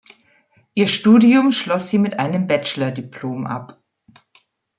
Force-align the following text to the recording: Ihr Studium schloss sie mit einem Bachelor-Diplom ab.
Ihr 0.73 0.87
Studium 0.87 1.51
schloss 1.51 1.89
sie 1.91 1.99
mit 1.99 2.17
einem 2.17 2.47
Bachelor-Diplom 2.47 3.45
ab. 3.45 3.79